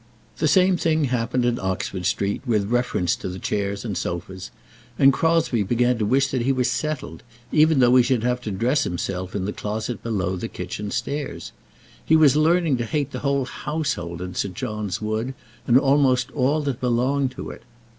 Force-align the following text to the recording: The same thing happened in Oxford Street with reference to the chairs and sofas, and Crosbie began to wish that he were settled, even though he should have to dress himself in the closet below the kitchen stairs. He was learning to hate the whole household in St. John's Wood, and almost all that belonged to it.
The 0.39 0.47
same 0.47 0.77
thing 0.77 1.03
happened 1.03 1.45
in 1.45 1.59
Oxford 1.59 2.07
Street 2.07 2.41
with 2.47 2.71
reference 2.71 3.15
to 3.17 3.29
the 3.29 3.37
chairs 3.37 3.85
and 3.85 3.95
sofas, 3.95 4.49
and 4.97 5.13
Crosbie 5.13 5.61
began 5.61 5.99
to 5.99 6.07
wish 6.07 6.25
that 6.29 6.41
he 6.41 6.51
were 6.51 6.63
settled, 6.63 7.21
even 7.51 7.77
though 7.77 7.95
he 7.95 8.01
should 8.01 8.23
have 8.23 8.41
to 8.41 8.51
dress 8.51 8.83
himself 8.83 9.35
in 9.35 9.45
the 9.45 9.53
closet 9.53 10.01
below 10.01 10.35
the 10.37 10.47
kitchen 10.47 10.89
stairs. 10.89 11.51
He 12.03 12.15
was 12.15 12.35
learning 12.35 12.77
to 12.77 12.85
hate 12.85 13.11
the 13.11 13.19
whole 13.19 13.45
household 13.45 14.23
in 14.23 14.33
St. 14.33 14.55
John's 14.55 15.03
Wood, 15.03 15.35
and 15.67 15.77
almost 15.77 16.31
all 16.31 16.61
that 16.63 16.81
belonged 16.81 17.29
to 17.33 17.51
it. 17.51 17.61